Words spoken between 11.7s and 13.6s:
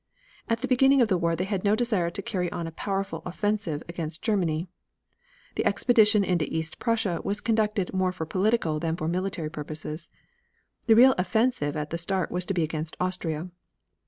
at the start was to be against Austria.